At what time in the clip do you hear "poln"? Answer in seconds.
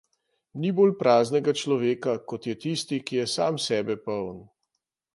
4.09-4.45